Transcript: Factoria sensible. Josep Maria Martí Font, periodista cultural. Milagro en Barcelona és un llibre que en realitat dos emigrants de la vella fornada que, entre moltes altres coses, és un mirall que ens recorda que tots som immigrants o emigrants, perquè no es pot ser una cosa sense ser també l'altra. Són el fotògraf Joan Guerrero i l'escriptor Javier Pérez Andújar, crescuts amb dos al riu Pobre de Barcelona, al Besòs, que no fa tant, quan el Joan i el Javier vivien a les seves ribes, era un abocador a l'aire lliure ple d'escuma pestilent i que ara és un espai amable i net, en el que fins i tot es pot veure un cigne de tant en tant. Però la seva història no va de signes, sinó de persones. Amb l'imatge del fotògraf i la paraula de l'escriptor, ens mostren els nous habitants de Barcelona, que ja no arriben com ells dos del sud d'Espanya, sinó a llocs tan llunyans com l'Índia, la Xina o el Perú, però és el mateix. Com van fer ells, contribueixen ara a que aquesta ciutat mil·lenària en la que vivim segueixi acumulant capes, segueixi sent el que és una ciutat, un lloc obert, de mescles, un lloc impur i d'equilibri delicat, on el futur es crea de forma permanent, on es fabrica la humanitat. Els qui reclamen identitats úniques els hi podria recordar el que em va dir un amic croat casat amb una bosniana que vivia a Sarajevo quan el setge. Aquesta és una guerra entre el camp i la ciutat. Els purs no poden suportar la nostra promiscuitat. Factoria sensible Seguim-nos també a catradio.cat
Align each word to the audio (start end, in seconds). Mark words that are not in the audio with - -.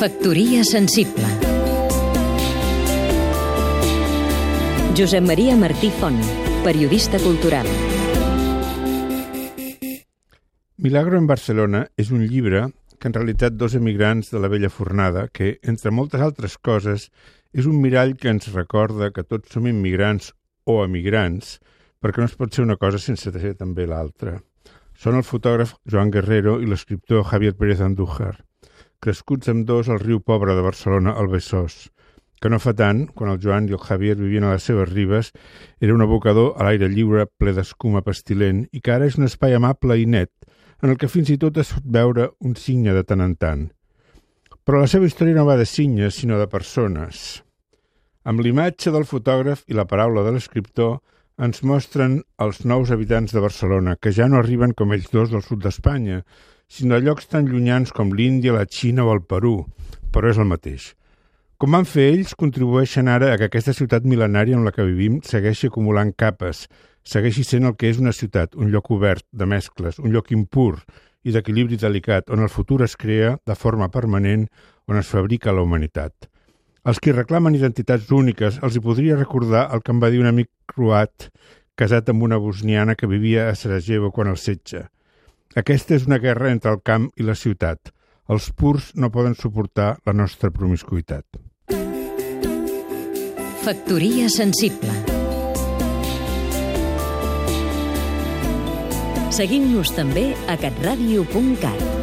Factoria 0.00 0.64
sensible. 0.64 1.26
Josep 4.96 5.20
Maria 5.20 5.56
Martí 5.56 5.90
Font, 5.90 6.16
periodista 6.64 7.18
cultural. 7.18 7.66
Milagro 10.78 11.20
en 11.20 11.28
Barcelona 11.28 11.84
és 12.00 12.08
un 12.16 12.24
llibre 12.24 12.70
que 12.96 13.12
en 13.12 13.18
realitat 13.18 13.60
dos 13.60 13.76
emigrants 13.76 14.32
de 14.32 14.40
la 14.40 14.48
vella 14.48 14.72
fornada 14.72 15.28
que, 15.28 15.58
entre 15.60 15.92
moltes 15.92 16.24
altres 16.24 16.56
coses, 16.56 17.10
és 17.52 17.68
un 17.68 17.76
mirall 17.84 18.16
que 18.16 18.32
ens 18.32 18.48
recorda 18.56 19.12
que 19.12 19.28
tots 19.28 19.52
som 19.52 19.68
immigrants 19.68 20.32
o 20.64 20.80
emigrants, 20.80 21.58
perquè 22.00 22.24
no 22.24 22.32
es 22.32 22.40
pot 22.40 22.56
ser 22.56 22.64
una 22.64 22.80
cosa 22.80 22.96
sense 22.96 23.36
ser 23.36 23.52
també 23.52 23.84
l'altra. 23.84 24.38
Són 24.96 25.20
el 25.20 25.28
fotògraf 25.28 25.76
Joan 25.84 26.08
Guerrero 26.08 26.56
i 26.56 26.72
l'escriptor 26.72 27.28
Javier 27.28 27.52
Pérez 27.52 27.84
Andújar, 27.84 28.38
crescuts 29.00 29.48
amb 29.48 29.64
dos 29.68 29.88
al 29.88 30.00
riu 30.02 30.20
Pobre 30.20 30.54
de 30.54 30.62
Barcelona, 30.64 31.14
al 31.16 31.30
Besòs, 31.32 31.88
que 32.40 32.50
no 32.52 32.60
fa 32.60 32.72
tant, 32.76 33.06
quan 33.16 33.32
el 33.32 33.40
Joan 33.40 33.68
i 33.68 33.74
el 33.76 33.80
Javier 33.80 34.16
vivien 34.18 34.44
a 34.44 34.54
les 34.54 34.64
seves 34.68 34.88
ribes, 34.92 35.32
era 35.80 35.94
un 35.96 36.04
abocador 36.04 36.54
a 36.56 36.66
l'aire 36.66 36.88
lliure 36.92 37.26
ple 37.40 37.54
d'escuma 37.56 38.04
pestilent 38.04 38.66
i 38.72 38.80
que 38.80 38.92
ara 38.94 39.08
és 39.08 39.18
un 39.20 39.28
espai 39.28 39.56
amable 39.56 39.96
i 40.00 40.06
net, 40.08 40.32
en 40.80 40.92
el 40.92 40.96
que 41.00 41.08
fins 41.08 41.32
i 41.32 41.38
tot 41.40 41.60
es 41.60 41.72
pot 41.76 41.86
veure 41.96 42.30
un 42.40 42.56
cigne 42.56 42.96
de 42.96 43.04
tant 43.04 43.24
en 43.24 43.36
tant. 43.36 43.68
Però 44.64 44.80
la 44.80 44.88
seva 44.88 45.08
història 45.08 45.36
no 45.36 45.46
va 45.48 45.56
de 45.60 45.68
signes, 45.68 46.16
sinó 46.16 46.38
de 46.40 46.48
persones. 46.48 47.40
Amb 48.24 48.44
l'imatge 48.44 48.92
del 48.92 49.08
fotògraf 49.08 49.64
i 49.68 49.76
la 49.76 49.88
paraula 49.88 50.24
de 50.24 50.34
l'escriptor, 50.36 50.98
ens 51.40 51.62
mostren 51.64 52.18
els 52.44 52.64
nous 52.68 52.92
habitants 52.92 53.32
de 53.32 53.40
Barcelona, 53.40 53.96
que 53.96 54.12
ja 54.12 54.28
no 54.28 54.40
arriben 54.40 54.76
com 54.76 54.92
ells 54.92 55.08
dos 55.12 55.32
del 55.32 55.44
sud 55.44 55.62
d'Espanya, 55.64 56.20
sinó 56.70 56.94
a 56.94 57.02
llocs 57.02 57.26
tan 57.26 57.48
llunyans 57.50 57.90
com 57.92 58.14
l'Índia, 58.14 58.54
la 58.54 58.64
Xina 58.70 59.04
o 59.04 59.10
el 59.12 59.24
Perú, 59.26 59.66
però 60.14 60.30
és 60.30 60.38
el 60.38 60.46
mateix. 60.46 60.92
Com 61.60 61.74
van 61.76 61.84
fer 61.84 62.06
ells, 62.12 62.36
contribueixen 62.38 63.10
ara 63.10 63.34
a 63.34 63.36
que 63.36 63.50
aquesta 63.50 63.74
ciutat 63.76 64.06
mil·lenària 64.08 64.56
en 64.56 64.64
la 64.64 64.72
que 64.72 64.86
vivim 64.86 65.18
segueixi 65.26 65.68
acumulant 65.68 66.14
capes, 66.16 66.68
segueixi 67.04 67.44
sent 67.44 67.66
el 67.68 67.74
que 67.76 67.90
és 67.90 67.98
una 68.00 68.14
ciutat, 68.16 68.54
un 68.54 68.70
lloc 68.72 68.88
obert, 68.94 69.26
de 69.32 69.48
mescles, 69.50 69.98
un 69.98 70.14
lloc 70.14 70.30
impur 70.32 70.78
i 71.26 71.34
d'equilibri 71.34 71.76
delicat, 71.76 72.30
on 72.30 72.40
el 72.40 72.48
futur 72.48 72.80
es 72.86 72.96
crea 72.96 73.34
de 73.44 73.56
forma 73.58 73.90
permanent, 73.92 74.46
on 74.88 74.96
es 74.96 75.10
fabrica 75.10 75.52
la 75.52 75.66
humanitat. 75.66 76.30
Els 76.88 77.02
qui 77.02 77.12
reclamen 77.12 77.58
identitats 77.58 78.08
úniques 78.08 78.56
els 78.64 78.78
hi 78.78 78.80
podria 78.80 79.18
recordar 79.18 79.66
el 79.74 79.82
que 79.84 79.92
em 79.92 80.00
va 80.00 80.08
dir 80.08 80.22
un 80.22 80.30
amic 80.30 80.48
croat 80.70 81.28
casat 81.76 82.08
amb 82.08 82.24
una 82.24 82.38
bosniana 82.40 82.94
que 82.96 83.10
vivia 83.10 83.50
a 83.50 83.54
Sarajevo 83.54 84.10
quan 84.16 84.32
el 84.32 84.40
setge. 84.40 84.86
Aquesta 85.58 85.96
és 85.96 86.06
una 86.06 86.20
guerra 86.22 86.50
entre 86.54 86.70
el 86.70 86.82
camp 86.86 87.08
i 87.18 87.26
la 87.26 87.34
ciutat. 87.34 87.90
Els 88.30 88.50
purs 88.54 88.92
no 88.94 89.10
poden 89.10 89.34
suportar 89.34 89.96
la 90.06 90.14
nostra 90.14 90.52
promiscuitat. 90.54 91.26
Factoria 93.60 94.30
sensible 94.32 94.94
Seguim-nos 99.34 99.92
també 99.94 100.30
a 100.50 100.56
catradio.cat 100.58 101.99